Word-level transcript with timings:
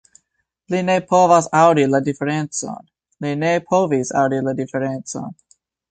Li 0.73 0.79
ne 0.87 0.95
povas 1.11 1.49
aŭdi 1.59 1.85
la 1.97 2.01
diferencon 2.09 2.91
li 3.27 3.37
ne 3.45 3.55
povis 3.71 4.15
aŭdi 4.23 4.45
la 4.49 4.59
diferencon! 4.65 5.35